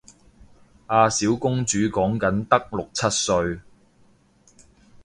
[0.87, 3.59] 阿小公主講緊得六七歲